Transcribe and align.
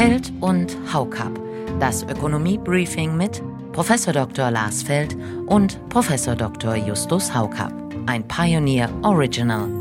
Feld 0.00 0.32
und 0.40 0.78
Haukap. 0.94 1.38
Das 1.78 2.04
Ökonomie-Briefing 2.04 3.18
mit 3.18 3.42
Prof. 3.72 3.92
Dr. 4.06 4.50
Lars 4.50 4.82
Feld 4.82 5.14
und 5.44 5.78
Prof. 5.90 6.08
Dr. 6.38 6.74
Justus 6.74 7.34
Haukap. 7.34 7.70
Ein 8.06 8.26
Pioneer 8.26 8.88
Original. 9.02 9.79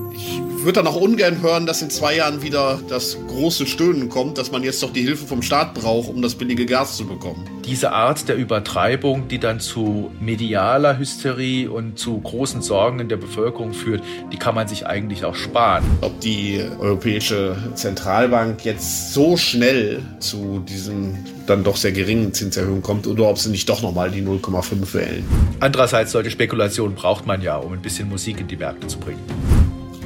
Ich 0.59 0.65
würde 0.65 0.83
dann 0.83 0.87
auch 0.87 0.99
ungern 0.99 1.41
hören, 1.41 1.65
dass 1.65 1.81
in 1.81 1.89
zwei 1.89 2.17
Jahren 2.17 2.41
wieder 2.41 2.81
das 2.89 3.17
große 3.27 3.65
Stöhnen 3.65 4.09
kommt, 4.09 4.37
dass 4.37 4.51
man 4.51 4.61
jetzt 4.61 4.83
doch 4.83 4.91
die 4.91 5.03
Hilfe 5.03 5.25
vom 5.25 5.41
Staat 5.41 5.73
braucht, 5.73 6.09
um 6.09 6.21
das 6.21 6.35
billige 6.35 6.65
Gas 6.65 6.97
zu 6.97 7.05
bekommen. 7.05 7.49
Diese 7.65 7.93
Art 7.93 8.27
der 8.27 8.35
Übertreibung, 8.35 9.29
die 9.29 9.39
dann 9.39 9.61
zu 9.61 10.11
medialer 10.19 10.97
Hysterie 10.97 11.69
und 11.69 11.97
zu 11.97 12.19
großen 12.19 12.61
Sorgen 12.61 12.99
in 12.99 13.07
der 13.07 13.15
Bevölkerung 13.15 13.73
führt, 13.73 14.03
die 14.33 14.37
kann 14.37 14.53
man 14.53 14.67
sich 14.67 14.85
eigentlich 14.85 15.23
auch 15.23 15.35
sparen. 15.35 15.85
Ob 16.01 16.19
die 16.19 16.61
Europäische 16.79 17.55
Zentralbank 17.75 18.65
jetzt 18.65 19.13
so 19.13 19.37
schnell 19.37 20.01
zu 20.19 20.59
diesen 20.67 21.25
dann 21.47 21.63
doch 21.63 21.77
sehr 21.77 21.93
geringen 21.93 22.33
Zinserhöhungen 22.33 22.83
kommt 22.83 23.07
oder 23.07 23.29
ob 23.29 23.39
sie 23.39 23.49
nicht 23.49 23.67
doch 23.69 23.81
nochmal 23.81 24.11
die 24.11 24.21
0,5 24.21 24.93
wählen. 24.93 25.25
Andererseits, 25.59 26.11
solche 26.11 26.31
Spekulationen 26.31 26.95
braucht 26.95 27.25
man 27.25 27.41
ja, 27.41 27.55
um 27.55 27.73
ein 27.73 27.81
bisschen 27.81 28.09
Musik 28.09 28.39
in 28.41 28.47
die 28.47 28.57
Märkte 28.57 28.87
zu 28.87 28.99
bringen. 28.99 29.19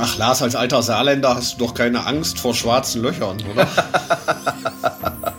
Ach 0.05 0.17
Lars, 0.17 0.41
als 0.41 0.53
alter 0.53 0.84
Saarländer 0.84 1.34
hast 1.34 1.53
du 1.53 1.59
doch 1.66 1.73
keine 1.73 2.05
Angst 2.05 2.38
vor 2.38 2.53
schwarzen 2.53 3.02
Löchern, 3.02 3.38
oder? 3.49 3.66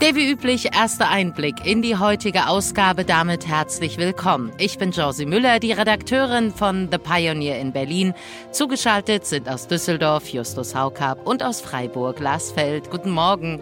Der 0.00 0.14
wie 0.14 0.30
üblich 0.30 0.76
erste 0.76 1.08
Einblick 1.08 1.66
in 1.66 1.82
die 1.82 1.96
heutige 1.96 2.46
Ausgabe. 2.46 3.04
Damit 3.04 3.48
herzlich 3.48 3.96
willkommen. 3.96 4.52
Ich 4.58 4.78
bin 4.78 4.92
Josie 4.92 5.26
Müller, 5.26 5.58
die 5.58 5.72
Redakteurin 5.72 6.52
von 6.52 6.88
The 6.88 6.98
Pioneer 6.98 7.58
in 7.58 7.72
Berlin. 7.72 8.14
Zugeschaltet 8.52 9.26
sind 9.26 9.48
aus 9.48 9.66
Düsseldorf 9.66 10.28
Justus 10.28 10.76
Haukap 10.76 11.26
und 11.26 11.42
aus 11.42 11.60
Freiburg 11.60 12.20
Lars 12.20 12.52
Feld. 12.52 12.92
Guten 12.92 13.10
Morgen. 13.10 13.58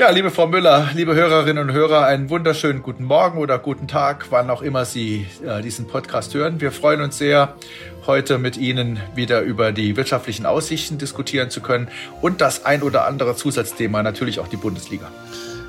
Ja, 0.00 0.08
liebe 0.08 0.30
Frau 0.30 0.46
Müller, 0.46 0.88
liebe 0.94 1.14
Hörerinnen 1.14 1.68
und 1.68 1.74
Hörer, 1.74 2.06
einen 2.06 2.30
wunderschönen 2.30 2.80
guten 2.80 3.04
Morgen 3.04 3.36
oder 3.36 3.58
guten 3.58 3.86
Tag, 3.86 4.28
wann 4.30 4.48
auch 4.48 4.62
immer 4.62 4.86
Sie 4.86 5.26
äh, 5.46 5.60
diesen 5.60 5.88
Podcast 5.88 6.32
hören. 6.32 6.58
Wir 6.58 6.72
freuen 6.72 7.02
uns 7.02 7.18
sehr, 7.18 7.54
heute 8.06 8.38
mit 8.38 8.56
Ihnen 8.56 8.98
wieder 9.14 9.42
über 9.42 9.72
die 9.72 9.98
wirtschaftlichen 9.98 10.46
Aussichten 10.46 10.96
diskutieren 10.96 11.50
zu 11.50 11.60
können 11.60 11.88
und 12.22 12.40
das 12.40 12.64
ein 12.64 12.82
oder 12.82 13.06
andere 13.06 13.36
Zusatzthema, 13.36 14.02
natürlich 14.02 14.40
auch 14.40 14.48
die 14.48 14.56
Bundesliga. 14.56 15.10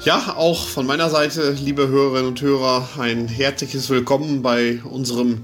Ja, 0.06 0.36
auch 0.38 0.66
von 0.66 0.86
meiner 0.86 1.09
Seite, 1.09 1.52
liebe 1.52 1.90
Hörerinnen 1.90 2.30
und 2.30 2.42
Hörer, 2.42 2.88
ein 3.00 3.28
herzliches 3.28 3.90
Willkommen 3.90 4.42
bei 4.42 4.80
unserem 4.86 5.44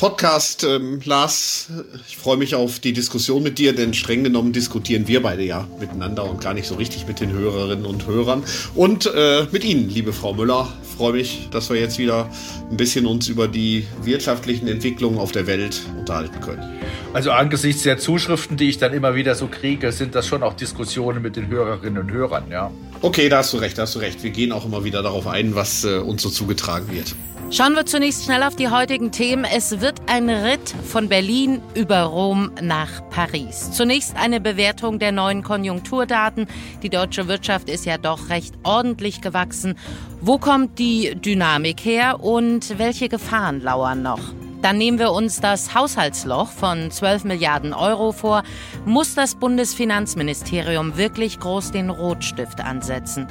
Podcast. 0.00 0.64
Ähm, 0.64 0.98
Lars, 1.04 1.68
ich 2.08 2.16
freue 2.16 2.38
mich 2.38 2.54
auf 2.54 2.78
die 2.78 2.94
Diskussion 2.94 3.42
mit 3.42 3.58
dir, 3.58 3.74
denn 3.74 3.92
streng 3.92 4.24
genommen 4.24 4.54
diskutieren 4.54 5.06
wir 5.06 5.22
beide 5.22 5.42
ja 5.42 5.68
miteinander 5.78 6.24
und 6.24 6.40
gar 6.40 6.54
nicht 6.54 6.66
so 6.66 6.76
richtig 6.76 7.06
mit 7.06 7.20
den 7.20 7.32
Hörerinnen 7.32 7.84
und 7.84 8.06
Hörern. 8.06 8.42
Und 8.74 9.12
äh, 9.14 9.46
mit 9.52 9.62
Ihnen, 9.62 9.90
liebe 9.90 10.14
Frau 10.14 10.32
Müller, 10.32 10.72
freue 10.96 11.12
mich, 11.12 11.48
dass 11.50 11.68
wir 11.68 11.78
jetzt 11.78 11.98
wieder 11.98 12.30
ein 12.70 12.78
bisschen 12.78 13.04
uns 13.04 13.28
über 13.28 13.46
die 13.46 13.86
wirtschaftlichen 14.02 14.68
Entwicklungen 14.68 15.18
auf 15.18 15.32
der 15.32 15.46
Welt 15.46 15.82
unterhalten 15.98 16.40
können. 16.40 16.80
Also 17.12 17.32
angesichts 17.32 17.82
der 17.82 17.98
Zuschriften, 17.98 18.56
die 18.56 18.70
ich 18.70 18.78
dann 18.78 18.94
immer 18.94 19.14
wieder 19.14 19.34
so 19.34 19.48
kriege, 19.48 19.92
sind 19.92 20.14
das 20.14 20.26
schon 20.26 20.42
auch 20.42 20.54
Diskussionen 20.54 21.20
mit 21.20 21.36
den 21.36 21.48
Hörerinnen 21.48 22.04
und 22.04 22.10
Hörern, 22.10 22.44
ja. 22.50 22.70
Okay, 23.02 23.28
da 23.28 23.38
hast 23.38 23.52
du 23.52 23.58
recht, 23.58 23.76
da 23.76 23.82
hast 23.82 23.96
du 23.96 23.98
recht. 23.98 24.22
Wir 24.22 24.30
gehen 24.30 24.52
auch 24.52 24.64
immer 24.64 24.82
wieder 24.82 25.02
darauf 25.02 25.26
ein, 25.26 25.54
was 25.54 25.84
äh, 25.84 25.98
uns 25.98 26.22
so 26.22 26.30
zugetragen 26.30 26.90
wird. 26.90 27.14
Schauen 27.52 27.74
wir 27.74 27.84
zunächst 27.84 28.24
schnell 28.24 28.44
auf 28.44 28.54
die 28.54 28.68
heutigen 28.68 29.10
Themen. 29.10 29.44
Es 29.44 29.80
wird 29.80 30.02
ein 30.06 30.30
Ritt 30.30 30.72
von 30.84 31.08
Berlin 31.08 31.60
über 31.74 32.02
Rom 32.02 32.52
nach 32.62 33.02
Paris. 33.10 33.72
Zunächst 33.72 34.14
eine 34.16 34.40
Bewertung 34.40 35.00
der 35.00 35.10
neuen 35.10 35.42
Konjunkturdaten. 35.42 36.46
Die 36.84 36.90
deutsche 36.90 37.26
Wirtschaft 37.26 37.68
ist 37.68 37.86
ja 37.86 37.98
doch 37.98 38.28
recht 38.28 38.54
ordentlich 38.62 39.20
gewachsen. 39.20 39.74
Wo 40.20 40.38
kommt 40.38 40.78
die 40.78 41.16
Dynamik 41.16 41.84
her 41.84 42.22
und 42.22 42.78
welche 42.78 43.08
Gefahren 43.08 43.60
lauern 43.60 44.02
noch? 44.02 44.20
Dann 44.62 44.76
nehmen 44.76 44.98
wir 44.98 45.12
uns 45.12 45.40
das 45.40 45.74
Haushaltsloch 45.74 46.48
von 46.48 46.90
12 46.90 47.24
Milliarden 47.24 47.72
Euro 47.72 48.12
vor. 48.12 48.42
Muss 48.84 49.14
das 49.14 49.34
Bundesfinanzministerium 49.34 50.96
wirklich 50.96 51.40
groß 51.40 51.72
den 51.72 51.88
Rotstift 51.88 52.60
ansetzen? 52.60 53.26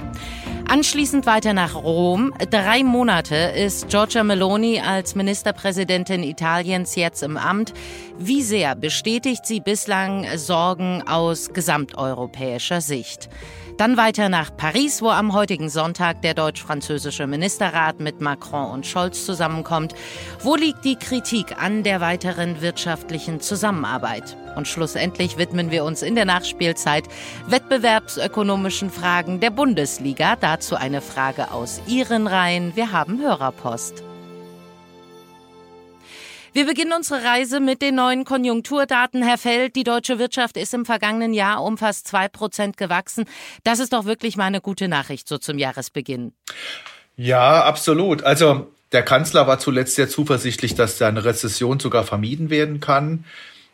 Anschließend 0.68 1.26
weiter 1.26 1.54
nach 1.54 1.76
Rom. 1.76 2.34
Drei 2.50 2.84
Monate 2.84 3.36
ist 3.36 3.90
Giorgia 3.90 4.24
Meloni 4.24 4.80
als 4.80 5.16
Ministerpräsidentin 5.16 6.24
Italiens 6.24 6.96
jetzt 6.96 7.24
im 7.24 7.38
Amt. 7.38 7.74
Wie 8.18 8.44
sehr 8.44 8.76
bestätigt 8.76 9.46
sie 9.46 9.60
bislang 9.60 10.26
Sorgen 10.36 11.04
aus 11.08 11.54
gesamteuropäischer 11.54 12.82
Sicht? 12.82 13.30
Dann 13.80 13.96
weiter 13.96 14.28
nach 14.28 14.56
Paris, 14.58 15.02
wo 15.02 15.08
am 15.08 15.34
heutigen 15.34 15.70
Sonntag 15.70 16.22
der 16.22 16.34
deutsch-französische 16.34 17.28
Ministerrat 17.28 18.02
mit 18.02 18.20
Macron 18.20 18.72
und 18.72 18.86
Scholz 18.86 19.26
zusammenkommt. 19.26 19.96
Wo 20.42 20.58
liegt 20.58 20.84
die 20.84 20.98
Kritik 21.19 21.62
an 21.62 21.84
der 21.84 22.00
weiteren 22.00 22.62
wirtschaftlichen 22.62 23.41
Zusammenarbeit? 23.41 24.38
Und 24.56 24.69
schlussendlich 24.69 25.38
widmen 25.38 25.69
wir 25.69 25.84
uns 25.84 26.02
in 26.02 26.16
der 26.16 26.24
Nachspielzeit 26.24 27.03
wettbewerbsökonomischen 27.46 28.90
Fragen 28.90 29.41
der 29.41 29.50
Bundesliga. 29.50 30.38
Dazu 30.38 30.78
eine 30.78 31.02
Frage 31.02 31.52
aus 31.52 31.81
Ihren 31.88 32.25
Reihen. 32.25 32.74
Wir 32.78 32.94
haben 32.94 33.19
Hörerpost. 33.22 34.02
Wir 36.53 36.66
beginnen 36.66 36.94
unsere 36.94 37.22
Reise 37.22 37.59
mit 37.59 37.81
den 37.81 37.96
neuen 37.96 38.24
Konjunkturdaten. 38.24 39.22
Herr 39.22 39.38
Feld, 39.38 39.75
die 39.75 39.84
deutsche 39.84 40.19
Wirtschaft 40.19 40.56
ist 40.56 40.74
im 40.74 40.86
vergangenen 40.86 41.34
Jahr 41.34 41.62
um 41.66 41.78
fast 41.78 42.07
zwei 42.07 42.30
Prozent 42.30 42.78
gewachsen. 42.78 43.25
Das 43.66 43.80
ist 43.80 43.91
doch 43.91 44.06
wirklich 44.06 44.38
mal 44.38 44.46
eine 44.46 44.62
gute 44.62 44.88
Nachricht 44.88 45.28
so 45.28 45.38
zum 45.38 45.57
Jahresbeginn. 45.57 46.31
Ja, 47.18 47.66
absolut. 47.66 48.24
Also 48.24 48.72
der 48.92 49.04
Kanzler 49.04 49.48
war 49.48 49.60
zuletzt 49.60 49.96
sehr 49.96 50.10
zuversichtlich, 50.10 50.76
dass 50.76 51.02
eine 51.02 51.24
Rezession 51.24 51.80
sogar 51.80 52.04
vermieden 52.04 52.50
werden 52.50 52.80
kann. 52.80 53.26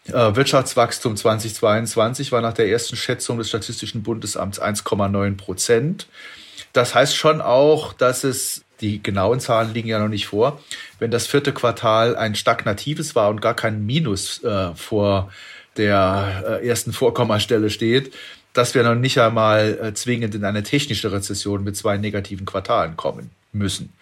Äh, 0.08 0.36
Wirtschaftswachstum 0.36 1.16
2022 1.16 2.32
war 2.32 2.42
nach 2.42 2.54
der 2.54 2.70
ersten 2.70 2.96
Schätzung 2.96 3.38
des 3.38 3.50
Statistischen 3.50 4.04
Bundesamts 4.04 4.62
1,9 4.62 5.38
Prozent. 5.38 6.08
Das 6.74 6.94
heißt 6.94 7.16
schon 7.16 7.42
auch, 7.42 7.94
dass 7.94 8.24
es 8.24 8.64
die 8.82 9.02
genauen 9.02 9.40
Zahlen 9.40 9.74
liegen 9.74 9.88
ja 9.88 10.00
noch 10.00 10.10
nicht 10.10 10.28
vor. 10.28 10.62
Wenn 11.00 11.10
das 11.10 11.28
vierte 11.28 11.54
Quartal 11.54 12.18
ein 12.18 12.36
stagnatives 12.36 13.16
war 13.16 13.30
und 13.30 13.42
gar 13.42 13.54
kein 13.54 13.86
Minus 13.86 14.44
äh, 14.44 14.76
vor 14.76 15.32
der 15.78 16.60
äh, 16.62 16.68
ersten 16.68 16.92
Vorkommastelle 16.92 17.70
steht, 17.70 18.14
dass 18.52 18.76
wir 18.76 18.84
noch 18.84 18.96
nicht 18.96 19.18
einmal 19.20 19.80
äh, 19.82 19.94
zwingend 19.94 20.36
in 20.36 20.44
eine 20.44 20.64
technische 20.64 21.14
Rezession 21.14 21.64
mit 21.64 21.78
zwei 21.78 21.98
negativen 21.98 22.46
Quartalen 22.46 22.98
kommen 22.98 23.32
müssen. 23.58 23.94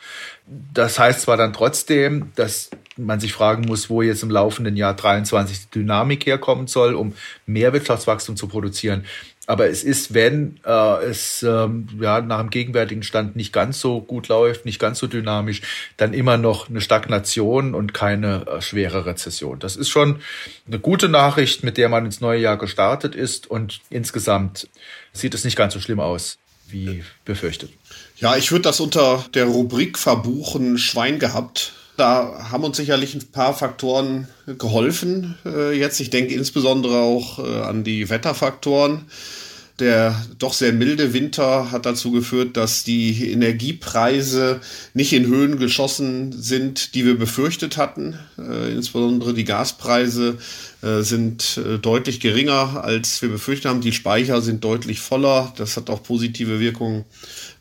Das 0.73 0.99
heißt 0.99 1.21
zwar 1.21 1.37
dann 1.37 1.53
trotzdem, 1.53 2.31
dass 2.35 2.69
man 2.97 3.19
sich 3.19 3.33
fragen 3.33 3.63
muss, 3.65 3.89
wo 3.89 4.01
jetzt 4.01 4.23
im 4.23 4.29
laufenden 4.29 4.75
Jahr 4.75 4.95
23 4.95 5.69
die 5.69 5.79
Dynamik 5.79 6.25
herkommen 6.25 6.67
soll, 6.67 6.93
um 6.95 7.13
mehr 7.45 7.73
Wirtschaftswachstum 7.73 8.35
zu 8.35 8.47
produzieren. 8.47 9.05
Aber 9.45 9.67
es 9.67 9.83
ist, 9.83 10.13
wenn 10.13 10.59
äh, 10.65 11.03
es 11.03 11.43
ähm, 11.43 11.87
ja, 11.99 12.21
nach 12.21 12.39
dem 12.39 12.49
gegenwärtigen 12.49 13.03
Stand 13.03 13.35
nicht 13.35 13.51
ganz 13.51 13.81
so 13.81 13.99
gut 13.99 14.29
läuft, 14.29 14.63
nicht 14.63 14.79
ganz 14.79 14.99
so 14.99 15.07
dynamisch, 15.07 15.61
dann 15.97 16.13
immer 16.13 16.37
noch 16.37 16.69
eine 16.69 16.79
Stagnation 16.79 17.75
und 17.75 17.93
keine 17.93 18.47
äh, 18.47 18.61
schwere 18.61 19.05
Rezession. 19.05 19.59
Das 19.59 19.75
ist 19.75 19.89
schon 19.89 20.21
eine 20.65 20.79
gute 20.79 21.09
Nachricht, 21.09 21.63
mit 21.63 21.77
der 21.77 21.89
man 21.89 22.05
ins 22.05 22.21
neue 22.21 22.39
Jahr 22.39 22.57
gestartet 22.57 23.15
ist 23.15 23.51
und 23.51 23.81
insgesamt 23.89 24.69
sieht 25.11 25.33
es 25.33 25.43
nicht 25.43 25.57
ganz 25.57 25.73
so 25.73 25.81
schlimm 25.81 25.99
aus 25.99 26.37
wie 26.69 27.03
befürchtet. 27.25 27.71
Ja, 28.17 28.35
ich 28.37 28.51
würde 28.51 28.63
das 28.63 28.79
unter 28.79 29.25
der 29.33 29.45
Rubrik 29.45 29.97
verbuchen 29.97 30.77
Schwein 30.77 31.19
gehabt 31.19 31.73
da 31.97 32.49
haben 32.51 32.63
uns 32.63 32.77
sicherlich 32.77 33.13
ein 33.13 33.31
paar 33.31 33.53
Faktoren 33.53 34.27
geholfen 34.47 35.37
äh, 35.45 35.77
jetzt. 35.77 35.99
Ich 35.99 36.09
denke 36.09 36.33
insbesondere 36.33 36.97
auch 36.97 37.39
äh, 37.39 37.61
an 37.61 37.83
die 37.83 38.09
Wetterfaktoren. 38.09 39.05
Der 39.79 40.23
doch 40.37 40.53
sehr 40.53 40.71
milde 40.71 41.13
Winter 41.13 41.71
hat 41.71 41.87
dazu 41.87 42.11
geführt, 42.11 42.57
dass 42.57 42.83
die 42.83 43.31
Energiepreise 43.31 44.61
nicht 44.93 45.13
in 45.13 45.25
Höhen 45.25 45.57
geschossen 45.57 46.31
sind, 46.31 46.93
die 46.93 47.05
wir 47.05 47.17
befürchtet 47.17 47.77
hatten. 47.77 48.19
Äh, 48.37 48.71
insbesondere 48.71 49.33
die 49.33 49.45
Gaspreise 49.45 50.37
äh, 50.83 51.01
sind 51.01 51.57
äh, 51.57 51.79
deutlich 51.79 52.19
geringer, 52.19 52.83
als 52.83 53.23
wir 53.23 53.29
befürchtet 53.29 53.71
haben. 53.71 53.81
Die 53.81 53.93
Speicher 53.93 54.43
sind 54.43 54.63
deutlich 54.63 54.99
voller. 54.99 55.51
Das 55.57 55.75
hat 55.75 55.89
auch 55.89 56.03
positive 56.03 56.59
Wirkungen 56.59 57.05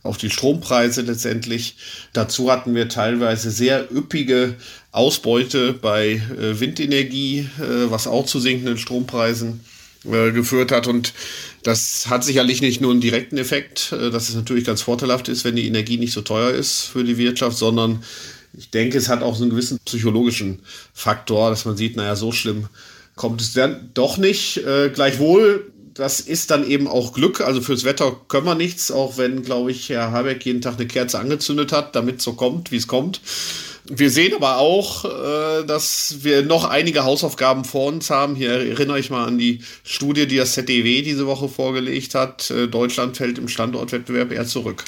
auf 0.02 0.18
die 0.18 0.28
Strompreise 0.28 1.00
letztendlich. 1.00 1.76
Dazu 2.12 2.52
hatten 2.52 2.74
wir 2.74 2.90
teilweise 2.90 3.50
sehr 3.50 3.90
üppige 3.90 4.56
Ausbeute 4.90 5.72
bei 5.72 6.20
äh, 6.38 6.60
Windenergie, 6.60 7.48
äh, 7.58 7.90
was 7.90 8.06
auch 8.06 8.26
zu 8.26 8.38
sinkenden 8.38 8.76
Strompreisen 8.76 9.60
äh, 10.04 10.32
geführt 10.32 10.72
hat. 10.72 10.86
Und 10.86 11.12
das 11.62 12.08
hat 12.08 12.24
sicherlich 12.24 12.62
nicht 12.62 12.80
nur 12.80 12.90
einen 12.90 13.00
direkten 13.00 13.38
Effekt, 13.38 13.92
äh, 13.92 14.10
dass 14.10 14.28
es 14.28 14.34
natürlich 14.34 14.64
ganz 14.64 14.82
vorteilhaft 14.82 15.28
ist, 15.28 15.44
wenn 15.44 15.56
die 15.56 15.66
Energie 15.66 15.98
nicht 15.98 16.12
so 16.12 16.22
teuer 16.22 16.50
ist 16.50 16.84
für 16.84 17.04
die 17.04 17.18
Wirtschaft, 17.18 17.56
sondern 17.56 18.02
ich 18.56 18.70
denke, 18.70 18.98
es 18.98 19.08
hat 19.08 19.22
auch 19.22 19.34
so 19.34 19.42
einen 19.42 19.50
gewissen 19.50 19.78
psychologischen 19.84 20.60
Faktor, 20.92 21.50
dass 21.50 21.64
man 21.64 21.76
sieht, 21.76 21.96
naja, 21.96 22.16
so 22.16 22.32
schlimm 22.32 22.68
kommt 23.14 23.40
es 23.40 23.52
dann 23.52 23.90
doch 23.94 24.16
nicht. 24.16 24.58
Äh, 24.58 24.90
gleichwohl 24.90 25.72
das 25.94 26.20
ist 26.20 26.50
dann 26.50 26.66
eben 26.66 26.88
auch 26.88 27.12
Glück. 27.12 27.40
Also 27.40 27.60
fürs 27.60 27.84
Wetter 27.84 28.16
können 28.28 28.46
wir 28.46 28.54
nichts, 28.54 28.90
auch 28.90 29.18
wenn, 29.18 29.42
glaube 29.42 29.70
ich, 29.70 29.88
Herr 29.90 30.10
Habeck 30.10 30.44
jeden 30.46 30.62
Tag 30.62 30.74
eine 30.76 30.86
Kerze 30.86 31.18
angezündet 31.18 31.72
hat, 31.72 31.94
damit 31.94 32.18
es 32.18 32.24
so 32.24 32.32
kommt, 32.32 32.72
wie 32.72 32.76
es 32.76 32.86
kommt. 32.86 33.20
Wir 33.84 34.10
sehen 34.10 34.32
aber 34.34 34.58
auch, 34.58 35.04
äh, 35.04 35.64
dass 35.64 36.18
wir 36.20 36.42
noch 36.42 36.64
einige 36.64 37.04
Hausaufgaben 37.04 37.64
vor 37.64 37.88
uns 37.88 38.10
haben. 38.10 38.36
Hier 38.36 38.52
erinnere 38.52 39.00
ich 39.00 39.10
mal 39.10 39.26
an 39.26 39.38
die 39.38 39.60
Studie, 39.82 40.26
die 40.26 40.36
das 40.36 40.52
ZDW 40.52 41.02
diese 41.02 41.26
Woche 41.26 41.48
vorgelegt 41.48 42.14
hat. 42.14 42.50
Äh, 42.50 42.68
Deutschland 42.68 43.16
fällt 43.16 43.38
im 43.38 43.48
Standortwettbewerb 43.48 44.30
eher 44.30 44.46
zurück. 44.46 44.84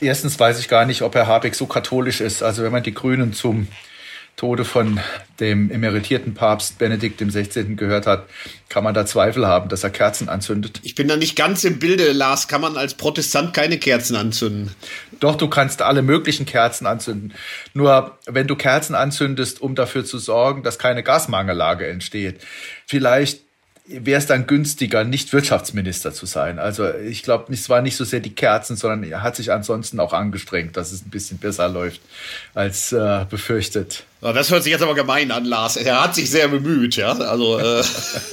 Erstens 0.00 0.38
weiß 0.38 0.58
ich 0.58 0.66
gar 0.68 0.84
nicht, 0.84 1.02
ob 1.02 1.14
Herr 1.14 1.28
Habeck 1.28 1.54
so 1.54 1.66
katholisch 1.66 2.20
ist. 2.20 2.42
Also 2.42 2.64
wenn 2.64 2.72
man 2.72 2.82
die 2.82 2.92
Grünen 2.92 3.32
zum 3.32 3.68
Tode 4.36 4.64
von 4.64 4.98
dem 5.38 5.70
emeritierten 5.70 6.34
Papst 6.34 6.78
Benedikt 6.78 7.20
XVI. 7.20 7.76
gehört 7.76 8.06
hat, 8.06 8.26
kann 8.68 8.82
man 8.82 8.94
da 8.94 9.06
Zweifel 9.06 9.46
haben, 9.46 9.68
dass 9.68 9.84
er 9.84 9.90
Kerzen 9.90 10.28
anzündet. 10.28 10.80
Ich 10.82 10.94
bin 10.94 11.06
da 11.06 11.16
nicht 11.16 11.36
ganz 11.36 11.62
im 11.64 11.78
Bilde, 11.78 12.12
Lars. 12.12 12.48
Kann 12.48 12.60
man 12.60 12.76
als 12.76 12.94
Protestant 12.94 13.54
keine 13.54 13.78
Kerzen 13.78 14.16
anzünden? 14.16 14.74
Doch, 15.20 15.36
du 15.36 15.48
kannst 15.48 15.82
alle 15.82 16.02
möglichen 16.02 16.46
Kerzen 16.46 16.86
anzünden. 16.86 17.34
Nur 17.74 18.18
wenn 18.26 18.48
du 18.48 18.56
Kerzen 18.56 18.94
anzündest, 18.94 19.60
um 19.60 19.74
dafür 19.74 20.04
zu 20.04 20.18
sorgen, 20.18 20.62
dass 20.62 20.78
keine 20.78 21.02
Gasmangellage 21.02 21.86
entsteht, 21.86 22.40
vielleicht 22.86 23.42
wäre 24.00 24.18
es 24.18 24.26
dann 24.26 24.46
günstiger, 24.46 25.04
nicht 25.04 25.32
Wirtschaftsminister 25.32 26.12
zu 26.12 26.26
sein. 26.26 26.58
Also 26.58 26.92
ich 26.94 27.22
glaube, 27.22 27.52
es 27.52 27.68
war 27.68 27.82
nicht 27.82 27.96
so 27.96 28.04
sehr 28.04 28.20
die 28.20 28.34
Kerzen, 28.34 28.76
sondern 28.76 29.04
er 29.04 29.22
hat 29.22 29.36
sich 29.36 29.52
ansonsten 29.52 30.00
auch 30.00 30.12
angestrengt, 30.12 30.76
dass 30.76 30.92
es 30.92 31.04
ein 31.04 31.10
bisschen 31.10 31.38
besser 31.38 31.68
läuft 31.68 32.00
als 32.54 32.92
äh, 32.92 33.24
befürchtet. 33.28 34.04
Das 34.20 34.50
hört 34.50 34.62
sich 34.62 34.72
jetzt 34.72 34.82
aber 34.82 34.94
gemein 34.94 35.30
an, 35.30 35.44
Lars. 35.44 35.76
Er 35.76 36.02
hat 36.02 36.14
sich 36.14 36.30
sehr 36.30 36.48
bemüht, 36.48 36.96
ja. 36.96 37.12
Also 37.12 37.58
äh. 37.58 37.82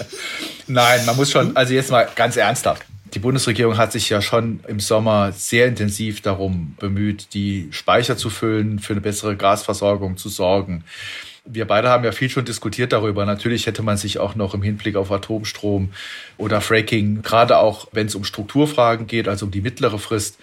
nein, 0.67 1.05
man 1.05 1.15
muss 1.15 1.31
schon, 1.31 1.55
also 1.55 1.73
jetzt 1.73 1.91
mal 1.91 2.07
ganz 2.15 2.37
ernsthaft. 2.37 2.83
Die 3.13 3.19
Bundesregierung 3.19 3.77
hat 3.77 3.91
sich 3.91 4.09
ja 4.09 4.21
schon 4.21 4.59
im 4.67 4.79
Sommer 4.79 5.31
sehr 5.31 5.65
intensiv 5.65 6.21
darum 6.21 6.75
bemüht, 6.79 7.33
die 7.33 7.69
Speicher 7.71 8.17
zu 8.17 8.29
füllen, 8.29 8.77
für 8.77 8.93
eine 8.93 9.01
bessere 9.01 9.35
Gasversorgung 9.35 10.17
zu 10.17 10.29
sorgen 10.29 10.83
wir 11.45 11.65
beide 11.65 11.89
haben 11.89 12.03
ja 12.03 12.11
viel 12.11 12.29
schon 12.29 12.45
diskutiert 12.45 12.93
darüber. 12.93 13.25
Natürlich 13.25 13.65
hätte 13.65 13.81
man 13.81 13.97
sich 13.97 14.19
auch 14.19 14.35
noch 14.35 14.53
im 14.53 14.61
Hinblick 14.61 14.95
auf 14.95 15.11
Atomstrom 15.11 15.91
oder 16.37 16.61
Fracking, 16.61 17.21
gerade 17.21 17.57
auch 17.57 17.87
wenn 17.91 18.07
es 18.07 18.15
um 18.15 18.23
Strukturfragen 18.23 19.07
geht, 19.07 19.27
also 19.27 19.45
um 19.45 19.51
die 19.51 19.61
mittlere 19.61 19.99
Frist, 19.99 20.37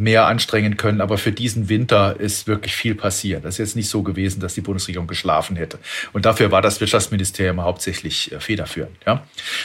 mehr 0.00 0.26
anstrengen 0.26 0.76
können. 0.76 1.00
Aber 1.00 1.18
für 1.18 1.30
diesen 1.30 1.68
Winter 1.68 2.18
ist 2.18 2.46
wirklich 2.46 2.74
viel 2.74 2.94
passiert. 2.94 3.44
Das 3.44 3.54
ist 3.54 3.58
jetzt 3.58 3.76
nicht 3.76 3.90
so 3.90 4.02
gewesen, 4.02 4.40
dass 4.40 4.54
die 4.54 4.62
Bundesregierung 4.62 5.06
geschlafen 5.06 5.56
hätte. 5.56 5.78
Und 6.12 6.24
dafür 6.24 6.50
war 6.50 6.62
das 6.62 6.80
Wirtschaftsministerium 6.80 7.60
hauptsächlich 7.60 8.32
äh, 8.32 8.40
federführend. 8.40 8.96
Ja. 9.06 9.24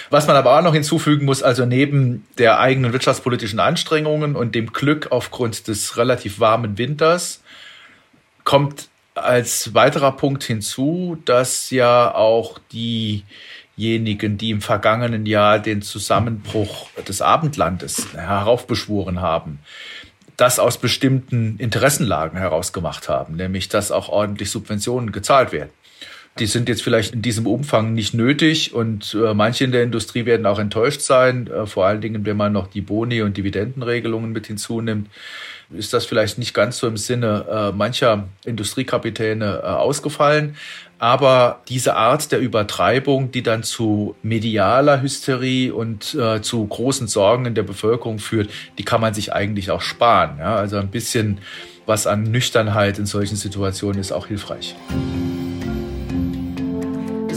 Was 0.10 0.28
man 0.28 0.36
aber 0.36 0.58
auch 0.58 0.62
noch 0.62 0.74
hinzufügen 0.74 1.26
muss, 1.26 1.42
also 1.42 1.66
neben 1.66 2.28
der 2.38 2.60
eigenen 2.60 2.92
wirtschaftspolitischen 2.92 3.60
Anstrengungen 3.60 4.36
und 4.36 4.56
dem 4.56 4.74
Glück 4.74 5.12
aufgrund 5.12 5.68
des 5.70 5.96
relativ 5.98 6.40
warmen 6.40 6.78
Winters, 6.78 7.42
kommt 8.44 8.90
als 9.16 9.74
weiterer 9.74 10.12
Punkt 10.12 10.44
hinzu, 10.44 11.18
dass 11.26 11.70
ja 11.72 12.14
auch 12.14 12.60
diejenigen, 12.72 14.38
die 14.38 14.52
im 14.52 14.62
vergangenen 14.62 15.26
Jahr 15.26 15.60
den 15.60 15.82
Zusammenbruch 15.82 16.90
des 17.08 17.22
Abendlandes 17.22 18.14
heraufbeschworen 18.14 19.22
haben, 19.22 19.60
das 20.38 20.60
aus 20.60 20.78
bestimmten 20.78 21.58
Interessenlagen 21.58 22.38
herausgemacht 22.38 23.08
haben, 23.08 23.38
nämlich 23.38 23.70
dass 23.70 23.92
auch 23.92 24.10
ordentlich 24.10 24.52
Subventionen 24.52 25.14
gezahlt 25.14 25.54
werden. 25.54 25.72
Die 26.38 26.48
sind 26.48 26.68
jetzt 26.68 26.84
vielleicht 26.84 27.14
in 27.14 27.22
diesem 27.22 27.48
Umfang 27.48 27.94
nicht 27.94 28.14
nötig 28.14 28.74
und 28.74 29.14
äh, 29.14 29.34
manche 29.34 29.64
in 29.64 29.72
der 29.72 29.84
Industrie 29.84 30.26
werden 30.26 30.46
auch 30.46 30.60
enttäuscht 30.60 31.02
sein, 31.02 31.48
äh, 31.48 31.66
vor 31.66 31.86
allen 31.86 32.02
Dingen, 32.02 32.26
wenn 32.26 32.36
man 32.36 32.52
noch 32.52 32.68
die 32.68 32.82
Boni- 32.82 33.22
und 33.22 33.38
Dividendenregelungen 33.38 34.34
mit 34.34 34.48
hinzunimmt 34.48 35.08
ist 35.74 35.94
das 35.94 36.06
vielleicht 36.06 36.38
nicht 36.38 36.54
ganz 36.54 36.78
so 36.78 36.88
im 36.88 36.98
Sinne 36.98 37.46
äh, 37.50 37.72
mancher 37.76 38.28
Industriekapitäne 38.46 39.62
äh, 39.64 39.66
ausgefallen. 39.66 40.56
Aber 40.98 41.62
diese 41.68 41.96
Art 41.96 42.32
der 42.32 42.40
Übertreibung, 42.40 43.32
die 43.32 43.44
dann 43.44 43.64
zu 43.64 44.16
medialer 44.24 45.02
Hysterie 45.02 45.72
und 45.72 46.14
äh, 46.16 46.42
zu 46.42 46.66
großen 46.66 47.08
Sorgen 47.08 47.46
in 47.46 47.56
der 47.56 47.64
Bevölkerung 47.64 48.20
führt, 48.20 48.50
die 48.78 48.84
kann 48.84 49.02
man 49.02 49.14
sich 49.14 49.34
eigentlich 49.34 49.72
auch 49.72 49.82
sparen. 49.82 50.38
Ja? 50.40 50.56
Also 50.56 50.78
ein 50.78 50.90
bisschen 50.90 51.40
was 51.86 52.08
an 52.08 52.24
Nüchternheit 52.24 52.98
in 52.98 53.06
solchen 53.06 53.36
Situationen 53.36 54.00
ist 54.00 54.12
auch 54.12 54.28
hilfreich. 54.28 54.76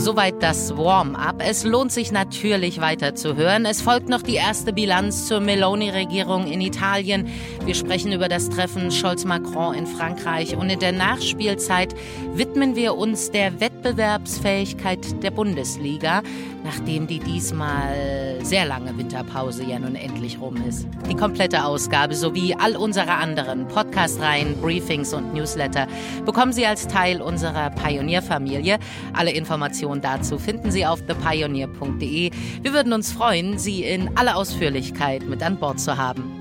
Soweit 0.09 0.43
das 0.43 0.75
Warm-up. 0.75 1.43
Es 1.47 1.65
lohnt 1.65 1.93
sich 1.93 2.13
natürlich 2.13 2.81
weiter 2.81 3.15
zu 3.15 3.37
hören. 3.37 3.67
Es 3.67 3.83
folgt 3.83 4.09
noch 4.09 4.23
die 4.23 4.37
erste 4.37 4.73
Bilanz 4.73 5.27
zur 5.27 5.41
Meloni-Regierung 5.41 6.47
in 6.47 6.63
Italien. 6.63 7.29
Wir 7.67 7.75
sprechen 7.75 8.15
über 8.15 8.31
das 8.31 8.49
Treffen 8.49 8.91
Scholz-Macron 8.91 9.75
in 9.75 9.87
Frankreich. 9.87 10.57
Und 10.57 10.71
in 10.71 10.79
der 10.79 10.93
Nachspielzeit 10.93 11.95
widmen 12.33 12.75
wir 12.75 12.97
uns 12.97 13.31
der 13.33 13.61
Wettbewerbsfähigkeit 13.61 15.23
der 15.23 15.31
Bundesliga, 15.31 16.23
nachdem 16.65 17.07
die 17.07 17.19
diesmal 17.19 18.39
sehr 18.43 18.65
lange 18.65 18.97
Winterpause 18.97 19.63
ja 19.65 19.79
nun 19.79 19.95
endlich 19.95 20.41
rum 20.41 20.57
ist. 20.67 20.87
Die 21.11 21.17
komplette 21.17 21.65
Ausgabe 21.65 22.15
sowie 22.15 22.55
all 22.55 22.77
unsere 22.77 23.13
anderen 23.13 23.69
Podcast-Reihen, 23.69 24.57
Briefings 24.63 25.13
und 25.13 25.35
Newsletter 25.35 25.87
bekommen 26.25 26.55
Sie 26.55 26.65
als 26.65 26.87
Teil 26.89 27.21
unserer 27.21 27.69
Pionierfamilie. 27.71 28.79
Alle 29.13 29.33
Informationen 29.33 29.98
Informationen 29.99 30.03
dazu 30.03 30.39
finden 30.39 30.71
Sie 30.71 30.87
auf 30.87 31.01
thepioneer.de. 31.03 32.31
Wir 32.63 32.73
würden 32.73 32.93
uns 32.93 33.13
freuen, 33.13 33.59
Sie 33.59 33.85
in 33.85 34.17
aller 34.17 34.37
Ausführlichkeit 34.37 35.23
mit 35.29 35.43
an 35.43 35.59
Bord 35.59 35.81
zu 35.81 35.97
haben. 35.97 36.39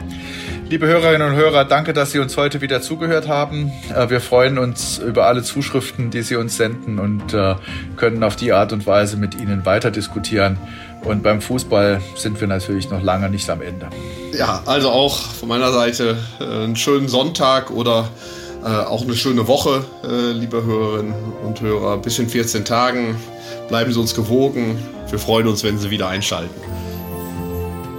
Liebe 0.69 0.85
Hörerinnen 0.85 1.29
und 1.29 1.35
Hörer, 1.35 1.63
danke, 1.63 1.93
dass 1.93 2.11
Sie 2.11 2.19
uns 2.19 2.35
heute 2.35 2.59
wieder 2.61 2.81
zugehört 2.81 3.27
haben. 3.27 3.71
Äh, 3.95 4.09
wir 4.09 4.19
freuen 4.19 4.57
uns 4.57 4.97
über 4.97 5.25
alle 5.25 5.41
Zuschriften, 5.43 6.09
die 6.11 6.21
Sie 6.23 6.35
uns 6.35 6.57
senden 6.57 6.99
und 6.99 7.33
äh, 7.33 7.55
können 7.95 8.23
auf 8.23 8.35
die 8.35 8.51
Art 8.51 8.73
und 8.73 8.85
Weise 8.85 9.17
mit 9.17 9.35
Ihnen 9.35 9.65
weiter 9.65 9.91
diskutieren. 9.91 10.57
Und 11.03 11.23
beim 11.23 11.41
Fußball 11.41 12.01
sind 12.15 12.41
wir 12.41 12.47
natürlich 12.47 12.89
noch 12.89 13.01
lange 13.01 13.29
nicht 13.29 13.49
am 13.49 13.61
Ende. 13.61 13.87
Ja, 14.37 14.61
also 14.65 14.89
auch 14.89 15.17
von 15.17 15.47
meiner 15.47 15.71
Seite 15.71 16.17
äh, 16.39 16.43
einen 16.43 16.75
schönen 16.75 17.07
Sonntag 17.07 17.71
oder 17.71 18.09
auch 18.63 19.03
eine 19.03 19.13
schöne 19.13 19.47
Woche, 19.47 19.85
liebe 20.33 20.65
Hörerinnen 20.65 21.13
und 21.45 21.61
Hörer. 21.61 21.99
Bis 21.99 22.17
in 22.19 22.27
14 22.27 22.65
Tagen. 22.65 23.15
Bleiben 23.67 23.91
Sie 23.91 23.99
uns 23.99 24.15
gewogen. 24.15 24.77
Wir 25.09 25.19
freuen 25.19 25.47
uns, 25.47 25.63
wenn 25.63 25.77
Sie 25.77 25.89
wieder 25.89 26.07
einschalten. 26.07 26.53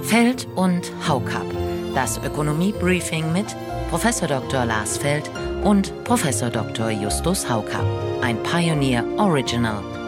Feld 0.03 0.47
und 0.55 0.91
Haukap. 1.07 1.45
Das 1.93 2.17
Ökonomie-Briefing 2.17 3.31
mit 3.31 3.45
Prof. 3.89 4.03
Dr. 4.27 4.65
Lars 4.65 4.97
Feld 4.97 5.29
und 5.63 6.03
Prof. 6.03 6.23
Dr. 6.51 6.89
Justus 6.89 7.49
Haukap. 7.49 7.85
Ein 8.21 8.41
Pioneer 8.43 9.03
Original. 9.17 9.98